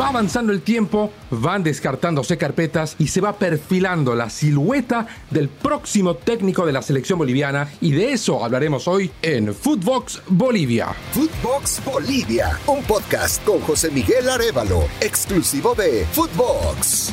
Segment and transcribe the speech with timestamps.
[0.00, 6.16] Va avanzando el tiempo, van descartándose carpetas y se va perfilando la silueta del próximo
[6.16, 10.88] técnico de la selección boliviana y de eso hablaremos hoy en Footbox Bolivia.
[11.12, 17.12] Footbox Bolivia, un podcast con José Miguel Arevalo, exclusivo de Footbox.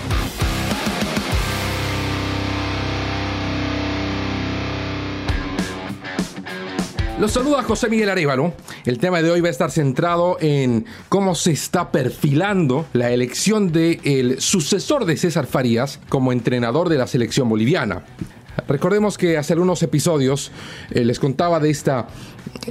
[7.22, 8.52] Los saluda José Miguel Arevalo.
[8.84, 13.72] El tema de hoy va a estar centrado en cómo se está perfilando la elección
[13.72, 18.04] del sucesor de César Farías como entrenador de la selección boliviana.
[18.68, 20.52] Recordemos que hace algunos episodios
[20.90, 22.08] eh, les contaba de esta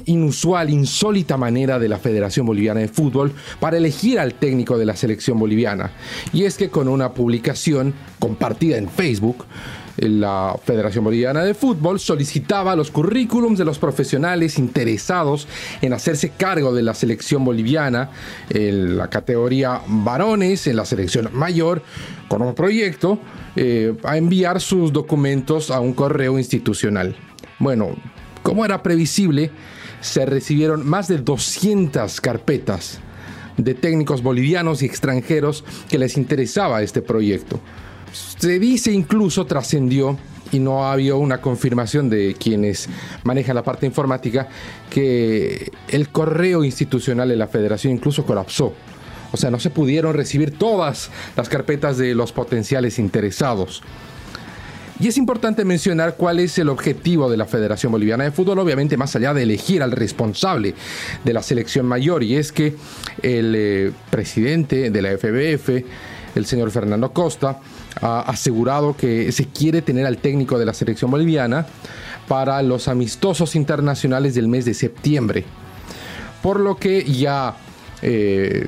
[0.06, 4.96] inusual, insólita manera de la Federación Boliviana de Fútbol para elegir al técnico de la
[4.96, 5.92] selección boliviana.
[6.32, 9.46] Y es que con una publicación compartida en Facebook,
[10.00, 15.46] la Federación Boliviana de Fútbol solicitaba los currículums de los profesionales interesados
[15.82, 18.10] en hacerse cargo de la selección boliviana
[18.48, 21.82] en la categoría varones, en la selección mayor,
[22.28, 23.18] con un proyecto
[23.56, 27.16] eh, a enviar sus documentos a un correo institucional.
[27.58, 27.90] Bueno,
[28.42, 29.50] como era previsible,
[30.00, 33.00] se recibieron más de 200 carpetas
[33.58, 37.60] de técnicos bolivianos y extranjeros que les interesaba este proyecto.
[38.12, 40.18] Se dice incluso, trascendió,
[40.52, 42.88] y no ha habido una confirmación de quienes
[43.24, 44.48] manejan la parte informática,
[44.88, 48.74] que el correo institucional de la federación incluso colapsó.
[49.32, 53.82] O sea, no se pudieron recibir todas las carpetas de los potenciales interesados.
[55.00, 58.98] Y es importante mencionar cuál es el objetivo de la Federación Boliviana de Fútbol, obviamente
[58.98, 60.74] más allá de elegir al responsable
[61.24, 62.74] de la selección mayor, y es que
[63.22, 65.84] el eh, presidente de la FBF,
[66.34, 67.60] el señor Fernando Costa,
[68.02, 71.66] ha asegurado que se quiere tener al técnico de la selección boliviana
[72.28, 75.44] para los amistosos internacionales del mes de septiembre.
[76.42, 77.56] Por lo que ya
[78.02, 78.66] eh,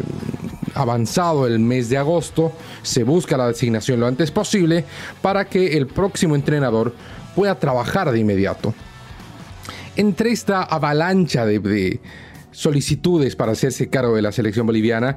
[0.75, 4.85] avanzado el mes de agosto, se busca la designación lo antes posible
[5.21, 6.95] para que el próximo entrenador
[7.35, 8.75] pueda trabajar de inmediato.
[9.97, 12.01] Entre esta avalancha de
[12.53, 15.17] solicitudes para hacerse cargo de la selección boliviana,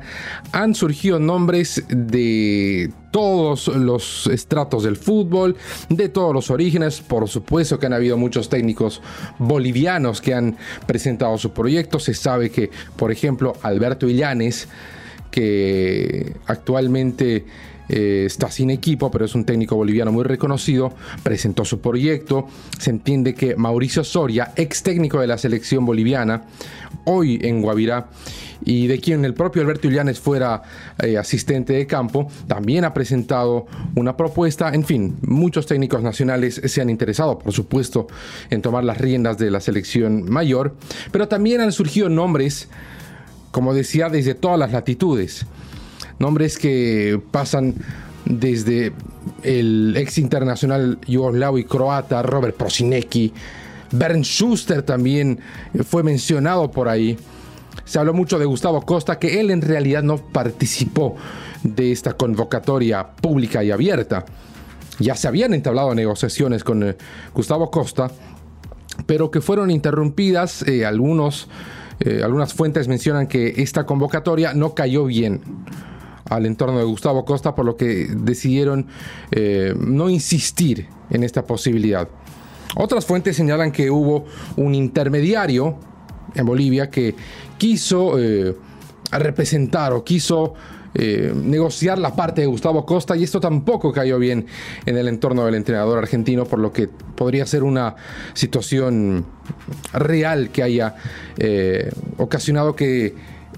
[0.52, 5.56] han surgido nombres de todos los estratos del fútbol,
[5.90, 7.02] de todos los orígenes.
[7.02, 9.02] Por supuesto que han habido muchos técnicos
[9.38, 12.00] bolivianos que han presentado su proyecto.
[12.00, 14.68] Se sabe que, por ejemplo, Alberto Illanes,
[15.36, 17.44] que actualmente
[17.90, 22.48] eh, está sin equipo, pero es un técnico boliviano muy reconocido, presentó su proyecto.
[22.80, 26.44] Se entiende que Mauricio Soria, ex técnico de la selección boliviana,
[27.04, 28.08] hoy en Guavirá,
[28.64, 30.64] y de quien el propio Alberto Illanes fuera
[31.04, 34.70] eh, asistente de campo, también ha presentado una propuesta.
[34.74, 38.08] En fin, muchos técnicos nacionales se han interesado, por supuesto,
[38.50, 40.78] en tomar las riendas de la selección mayor,
[41.12, 42.70] pero también han surgido nombres,
[43.56, 45.46] como decía, desde todas las latitudes
[46.20, 47.74] nombres que pasan
[48.26, 48.92] desde
[49.44, 53.32] el ex internacional yugoslavo y croata Robert Prosinecki,
[53.94, 55.40] Bernd Schuster también
[55.86, 57.18] fue mencionado por ahí.
[57.86, 61.16] Se habló mucho de Gustavo Costa, que él en realidad no participó
[61.64, 64.26] de esta convocatoria pública y abierta.
[65.00, 66.98] Ya se habían entablado negociaciones con eh,
[67.34, 68.12] Gustavo Costa,
[69.06, 70.62] pero que fueron interrumpidas.
[70.64, 71.48] Eh, algunos,
[72.00, 75.42] eh, algunas fuentes mencionan que esta convocatoria no cayó bien
[76.30, 78.88] al entorno de Gustavo Costa, por lo que decidieron
[79.32, 82.08] eh, no insistir en esta posibilidad.
[82.76, 84.26] Otras fuentes señalan que hubo
[84.58, 85.78] un intermediario
[86.34, 87.16] en Bolivia que
[87.58, 88.56] quiso eh,
[89.12, 90.56] representar o quiso
[90.96, 94.48] eh, negociar la parte de Gustavo Costa y esto tampoco cayó bien
[94.86, 97.96] en el entorno del entrenador argentino, por lo que podría ser una
[98.34, 99.26] situación
[99.94, 100.96] real que haya
[102.18, 103.14] ocasionado que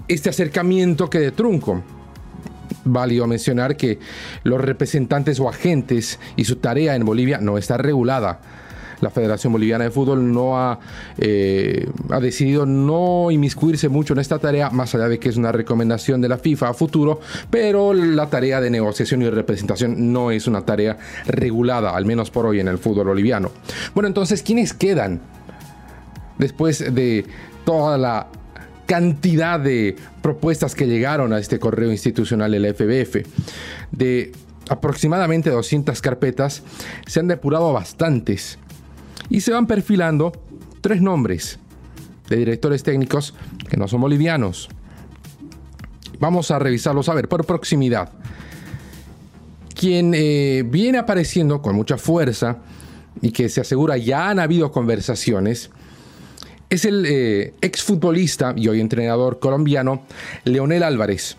[0.08, 1.82] este acercamiento quede trunco
[2.84, 3.98] válido mencionar que
[4.44, 8.40] los representantes o agentes y su tarea en Bolivia no está regulada.
[9.00, 10.78] La Federación Boliviana de Fútbol no ha,
[11.18, 15.52] eh, ha decidido no inmiscuirse mucho en esta tarea, más allá de que es una
[15.52, 20.46] recomendación de la FIFA a futuro, pero la tarea de negociación y representación no es
[20.46, 23.50] una tarea regulada, al menos por hoy en el fútbol boliviano.
[23.94, 25.20] Bueno, entonces, ¿quiénes quedan?
[26.38, 27.26] Después de
[27.64, 28.28] toda la
[28.86, 33.26] cantidad de propuestas que llegaron a este correo institucional del FBF.
[33.92, 34.32] De
[34.70, 36.62] aproximadamente 200 carpetas,
[37.06, 38.58] se han depurado bastantes
[39.30, 40.32] y se van perfilando
[40.80, 41.58] tres nombres
[42.28, 43.34] de directores técnicos
[43.68, 44.68] que no son bolivianos.
[46.20, 48.10] Vamos a revisarlos a ver por proximidad.
[49.74, 52.58] Quien eh, viene apareciendo con mucha fuerza
[53.22, 55.70] y que se asegura ya han habido conversaciones
[56.70, 60.02] es el eh, exfutbolista y hoy entrenador colombiano
[60.44, 61.36] Leonel Álvarez.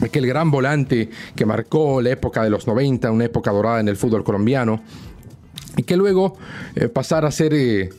[0.00, 3.96] aquel gran volante que marcó la época de los 90, una época dorada en el
[3.96, 4.80] fútbol colombiano,
[5.76, 6.36] y que luego
[6.74, 7.90] eh, pasara a ser eh,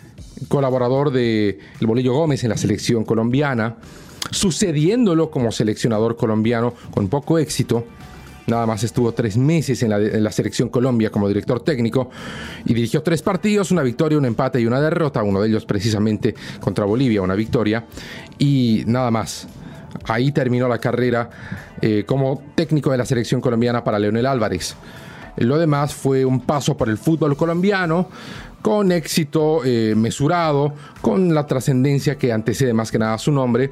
[0.48, 3.78] colaborador de El Bolillo Gómez en la selección colombiana,
[4.32, 7.86] sucediéndolo como seleccionador colombiano con poco éxito.
[8.48, 12.10] Nada más estuvo tres meses en la, selección Colombia como director técnico
[12.66, 16.34] y dirigió tres partidos, una victoria, un empate y una derrota, uno de ellos precisamente
[16.60, 17.86] contra Bolivia, una victoria,
[18.40, 19.48] y nada más.
[20.06, 21.30] Ahí terminó la carrera
[21.82, 24.76] eh, como técnico de la selección colombiana para Leonel Álvarez.
[25.40, 28.10] Lo demás fue un paso por el fútbol colombiano
[28.62, 33.72] con éxito eh, mesurado, con la trascendencia que antecede más que nada su nombre.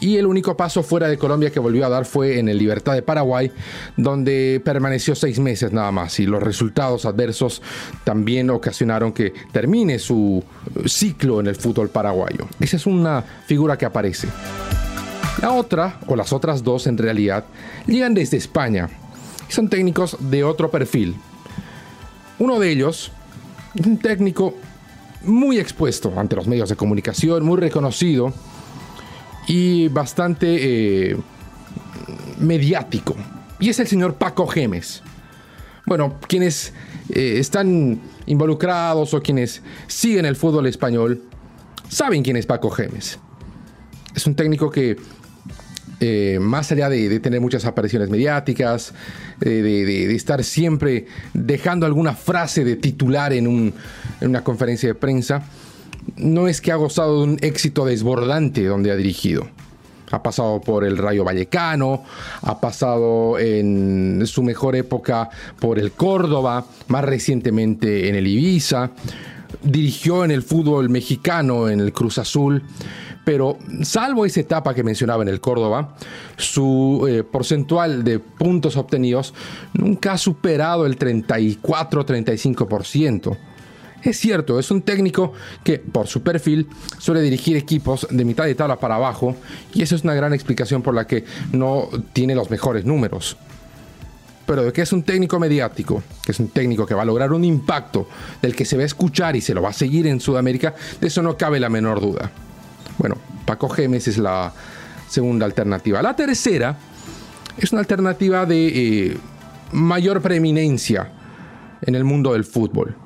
[0.00, 2.94] Y el único paso fuera de Colombia que volvió a dar fue en el Libertad
[2.94, 3.50] de Paraguay,
[3.96, 6.20] donde permaneció seis meses nada más.
[6.20, 7.60] Y los resultados adversos
[8.04, 10.42] también ocasionaron que termine su
[10.86, 12.46] ciclo en el fútbol paraguayo.
[12.60, 14.28] Esa es una figura que aparece.
[15.42, 17.44] La otra, o las otras dos en realidad,
[17.86, 18.88] llegan desde España.
[19.48, 21.16] Son técnicos de otro perfil.
[22.38, 23.10] Uno de ellos,
[23.84, 24.54] un técnico
[25.22, 28.32] muy expuesto ante los medios de comunicación, muy reconocido
[29.46, 31.16] y bastante eh,
[32.38, 33.16] mediático.
[33.58, 35.02] Y es el señor Paco Gemes.
[35.86, 36.72] Bueno, quienes
[37.08, 41.22] eh, están involucrados o quienes siguen el fútbol español
[41.88, 43.18] saben quién es Paco Gemes.
[44.14, 44.96] Es un técnico que
[46.00, 48.94] eh, más allá de, tener muchas apariciones mediáticas,
[49.40, 53.74] eh, de, estar siempre dejando alguna frase de titular en,
[54.20, 55.42] una conferencia de prensa,
[56.16, 59.48] no es que ha gozado de un éxito desbordante donde ha dirigido.
[60.10, 62.04] Ha pasado por el Rayo Vallecano,
[62.42, 65.28] ha pasado en su mejor época
[65.58, 68.90] por el Córdoba, más recientemente en el Ibiza,
[69.62, 72.62] dirigió en el fútbol mexicano, en el Cruz Azul
[73.28, 75.94] pero salvo esa etapa que mencionaba en el Córdoba,
[76.38, 79.34] su eh, porcentual de puntos obtenidos
[79.74, 83.36] nunca ha superado el 34-35%.
[84.02, 88.54] Es cierto, es un técnico que por su perfil suele dirigir equipos de mitad de
[88.54, 89.36] tabla para abajo
[89.74, 93.36] y esa es una gran explicación por la que no tiene los mejores números.
[94.46, 97.30] Pero de que es un técnico mediático, que es un técnico que va a lograr
[97.34, 98.08] un impacto
[98.40, 101.08] del que se va a escuchar y se lo va a seguir en Sudamérica, de
[101.08, 102.32] eso no cabe la menor duda.
[102.98, 104.52] Bueno, Paco Gemes es la
[105.08, 106.02] segunda alternativa.
[106.02, 106.76] La tercera
[107.56, 108.66] es una alternativa de
[109.06, 109.18] eh,
[109.72, 111.12] mayor preeminencia
[111.82, 112.96] en el mundo del fútbol.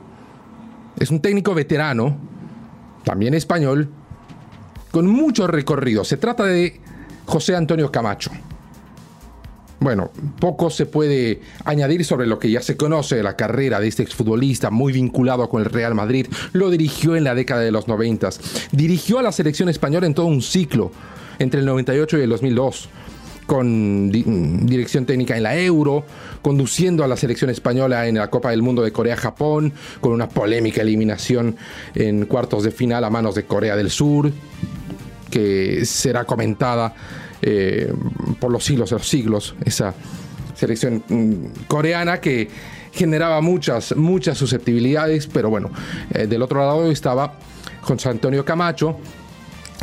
[0.98, 2.16] Es un técnico veterano,
[3.04, 3.88] también español,
[4.90, 6.04] con mucho recorrido.
[6.04, 6.80] Se trata de
[7.26, 8.30] José Antonio Camacho.
[9.82, 13.88] Bueno, poco se puede añadir sobre lo que ya se conoce de la carrera de
[13.88, 16.28] este exfutbolista muy vinculado con el Real Madrid.
[16.52, 18.30] Lo dirigió en la década de los 90.
[18.70, 20.92] Dirigió a la selección española en todo un ciclo,
[21.40, 22.88] entre el 98 y el 2002
[23.44, 24.10] con
[24.66, 26.06] dirección técnica en la Euro,
[26.42, 30.80] conduciendo a la selección española en la Copa del Mundo de Corea-Japón, con una polémica
[30.80, 31.56] eliminación
[31.96, 34.30] en cuartos de final a manos de Corea del Sur,
[35.28, 36.94] que será comentada
[37.42, 37.92] eh,
[38.42, 39.94] por los siglos de los siglos, esa
[40.56, 42.48] selección mm, coreana que
[42.90, 45.70] generaba muchas, muchas susceptibilidades, pero bueno,
[46.12, 47.38] eh, del otro lado estaba
[47.82, 48.98] José Antonio Camacho,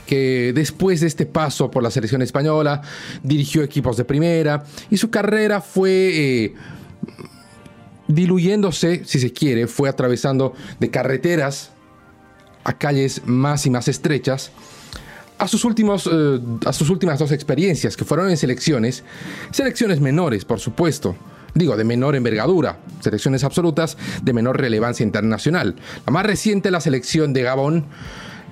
[0.06, 2.82] que después de este paso por la selección española
[3.24, 6.54] dirigió equipos de primera y su carrera fue eh,
[8.10, 11.72] diluyéndose, si se quiere, fue atravesando de carreteras
[12.66, 14.52] a calles más y más estrechas
[15.40, 19.04] a sus, últimos, eh, a sus últimas dos experiencias, que fueron en selecciones,
[19.52, 21.16] selecciones menores, por supuesto,
[21.56, 25.76] digo, de menor envergadura, selecciones absolutas de menor relevancia internacional.
[26.06, 27.86] La más reciente, la selección de Gabón,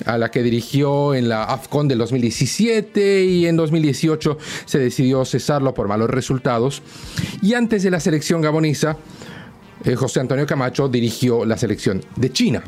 [0.06, 5.74] a la que dirigió en la AFCON del 2017 y en 2018 se decidió cesarlo
[5.74, 6.82] por malos resultados.
[7.42, 8.98] Y antes de la selección gabonesa,
[9.84, 12.64] eh, José Antonio Camacho dirigió la selección de China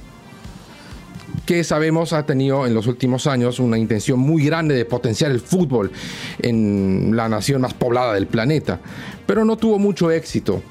[1.49, 5.39] que sabemos ha tenido en los últimos años una intención muy grande de potenciar el
[5.39, 5.91] fútbol
[6.37, 8.79] en la nación más poblada del planeta,
[9.25, 10.61] pero no tuvo mucho éxito.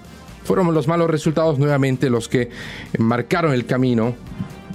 [0.44, 2.50] Fueron los malos resultados nuevamente los que
[2.96, 4.14] marcaron el camino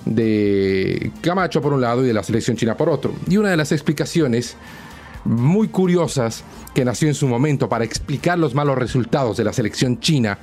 [0.04, 3.14] de Camacho por un lado y de la selección china por otro.
[3.30, 4.58] Y una de las explicaciones
[5.24, 6.44] muy curiosas
[6.76, 10.38] que nació en su momento para explicar los malos resultados de la selección china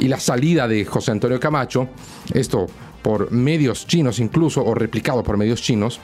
[0.00, 1.90] y la salida de José Antonio Camacho,
[2.34, 2.66] esto
[3.02, 6.00] por medios chinos incluso, o replicado por medios chinos,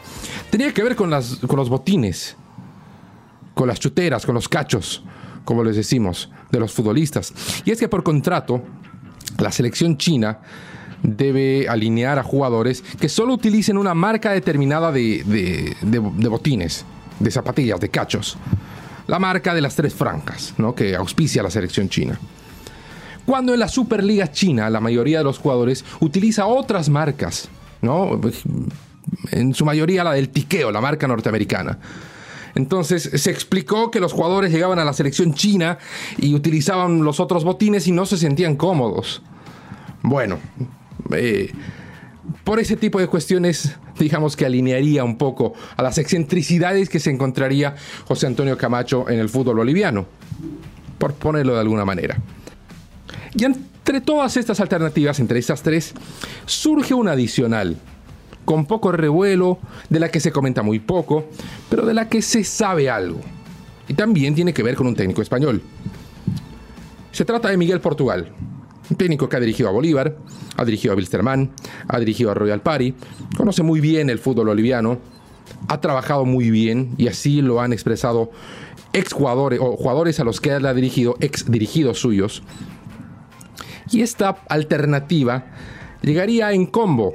[0.51, 2.37] tenía que ver con, las, con los botines,
[3.55, 5.03] con las chuteras, con los cachos,
[5.45, 7.33] como les decimos, de los futbolistas.
[7.65, 8.63] Y es que por contrato,
[9.39, 10.41] la selección china
[11.03, 16.85] debe alinear a jugadores que solo utilicen una marca determinada de, de, botines,
[17.21, 18.37] de zapatillas, de cachos.
[19.07, 20.75] la marca de las tres francas, ¿no?
[20.75, 22.19] que auspicia la selección china.
[23.27, 27.49] Cuando en la Superliga China la mayoría de los jugadores utiliza otras marcas,
[27.83, 28.21] ¿no?
[29.31, 31.79] en su mayoría la del tiqueo, la marca norteamericana.
[32.55, 35.79] Entonces se explicó que los jugadores llegaban a la selección china
[36.17, 39.23] y utilizaban los otros botines y no se sentían cómodos.
[40.03, 40.39] Bueno,
[41.13, 41.53] eh,
[42.45, 47.11] por ese tipo de cuestiones, digamos que alinearía un poco a las excentricidades que se
[47.11, 47.75] encontraría
[48.07, 50.07] José Antonio Camacho en el fútbol boliviano,
[50.99, 52.19] por ponerlo de alguna manera.
[53.37, 55.93] Y entre todas estas alternativas, entre estas tres,
[56.47, 57.77] surge una adicional,
[58.47, 59.59] con poco revuelo,
[59.91, 61.27] de la que se comenta muy poco,
[61.69, 63.21] pero de la que se sabe algo.
[63.89, 65.61] Y también tiene que ver con un técnico español.
[67.13, 68.33] Se trata de Miguel Portugal,
[68.89, 70.17] un técnico que ha dirigido a Bolívar,
[70.57, 71.51] ha dirigido a Wilstermann,
[71.89, 72.95] ha dirigido a Royal Party,
[73.37, 74.99] conoce muy bien el fútbol boliviano,
[75.69, 78.31] ha trabajado muy bien y así lo han expresado
[78.93, 82.43] ex jugadores o jugadores a los que ha dirigido, ex dirigidos suyos.
[83.97, 85.47] Y esta alternativa
[86.03, 87.15] llegaría en combo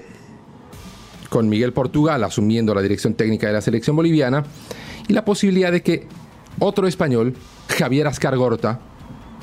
[1.29, 4.43] con Miguel Portugal asumiendo la dirección técnica de la selección boliviana
[5.07, 6.07] y la posibilidad de que
[6.57, 7.35] otro español,
[7.67, 8.79] Javier Ascargorta,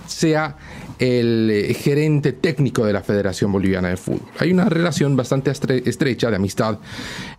[0.09, 0.57] sea
[0.99, 4.29] el eh, gerente técnico de la Federación Boliviana de Fútbol.
[4.41, 6.81] Hay una relación bastante estrecha de amistad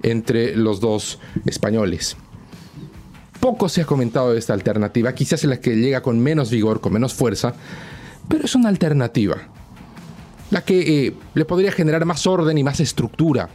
[0.01, 2.15] entre los dos españoles.
[3.41, 6.79] Poco se ha comentado de esta alternativa, quizás es la que llega con menos vigor,
[6.79, 7.53] con menos fuerza,
[8.29, 9.59] pero es una alternativa,
[10.51, 13.50] la que eh, le podría generar más orden y más estructura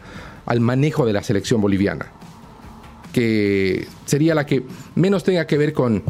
[0.46, 2.06] al manejo de la selección boliviana,
[3.12, 6.02] que sería la que menos tenga que ver con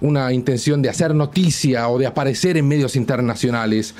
[0.00, 3.94] una intención de hacer noticia o de aparecer en medios internacionales,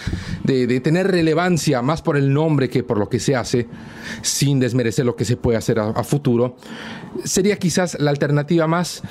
[0.45, 3.67] de, tener relevancia más por el nombre que por lo que se hace,
[4.23, 6.57] sin desmerecer lo que se puede hacer a, futuro,
[7.25, 9.03] sería quizás la alternativa más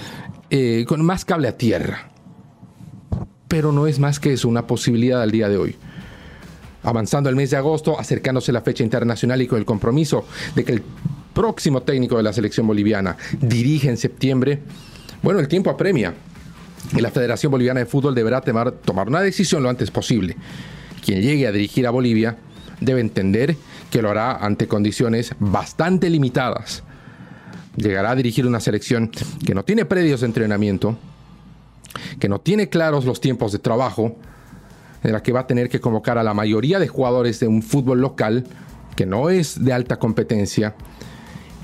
[0.49, 2.11] eh, con más cable a tierra.
[3.47, 5.75] Pero no es más que eso, una posibilidad al día de hoy.
[6.85, 10.25] Avanzando el mes de agosto, acercándose la fecha internacional y con el compromiso
[10.55, 10.83] de que el
[11.33, 14.59] próximo técnico de la selección boliviana dirige en septiembre,
[15.21, 16.13] bueno, el tiempo apremia
[16.95, 20.35] y la Federación Boliviana de Fútbol deberá tomar una decisión lo antes posible.
[21.03, 22.37] Quien llegue a dirigir a Bolivia
[22.79, 23.55] debe entender
[23.89, 26.83] que lo hará ante condiciones bastante limitadas.
[27.75, 29.09] Llegará a dirigir una selección
[29.45, 30.97] que no tiene predios de entrenamiento,
[32.19, 34.15] que no tiene claros los tiempos de trabajo,
[35.05, 37.61] en la que va a tener que convocar a la mayoría de jugadores de un
[37.61, 38.45] fútbol local
[38.95, 40.75] que no es de alta competencia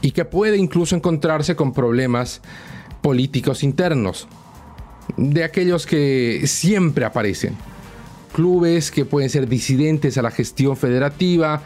[0.02, 2.42] y que puede incluso encontrarse con problemas
[3.02, 4.28] políticos internos
[5.18, 7.56] de aquellos que siempre aparecen.
[8.34, 11.62] Clubes que pueden ser disidentes a la gestión federativa,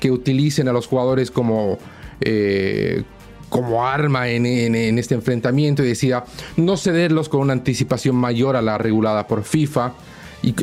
[0.00, 1.78] que utilicen a los jugadores como,
[2.20, 3.04] eh,
[3.48, 4.46] como arma en,
[4.98, 6.24] este enfrentamiento y decida
[6.56, 9.92] no cederlos con una anticipación mayor a la regulada por FIFA,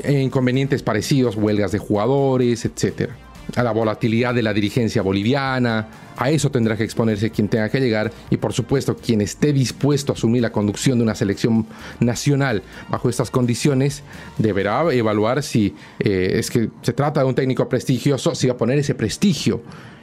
[0.08, 3.16] inconvenientes parecidos, huelgas de jugadores, etcétera
[3.56, 5.88] a la volatilidad de la dirigencia boliviana.
[6.18, 10.14] A eso tendrá que exponerse quien tenga que llegar y por supuesto quien esté dispuesto
[10.14, 11.66] a asumir la conducción de una selección
[12.00, 14.02] nacional bajo estas condiciones
[14.38, 18.58] deberá evaluar si eh, es que se trata de un técnico prestigioso, si va a
[18.58, 19.62] poner ese prestigio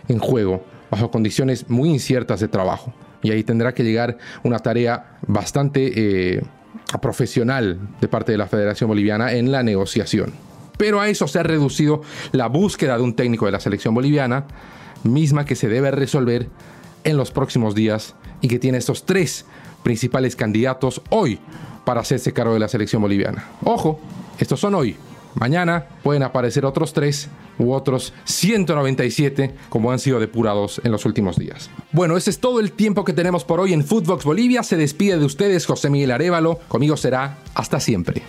[0.09, 2.93] en juego bajo condiciones muy inciertas de trabajo.
[3.23, 6.43] Y ahí tendrá que llegar una tarea bastante eh,
[7.01, 10.33] profesional de parte de la Federación Boliviana en la negociación
[10.83, 12.03] pero a eso se ha reducido
[12.33, 14.47] la búsqueda de un técnico de la selección boliviana,
[15.05, 16.49] misma que se debe resolver
[17.05, 19.47] en los próximos días y que tiene estos tres
[19.85, 21.39] principales candidatos hoy
[21.85, 23.45] para hacerse cargo de la selección boliviana.
[23.63, 24.01] Ojo,
[24.39, 24.97] estos son hoy.
[25.37, 27.29] Mañana pueden aparecer otros tres
[27.59, 31.71] u otros 197 como han sido depurados en los últimos días.
[31.93, 34.63] Bueno, ese es todo el tiempo que tenemos por hoy en Footbox Bolivia.
[34.63, 36.59] Se despide de ustedes José Miguel Arevalo.
[36.69, 38.23] Conmigo será hasta siempre.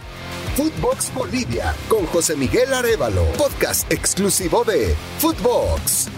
[0.55, 6.09] Footbox Bolivia con José Miguel Arevalo, podcast exclusivo de Footbox.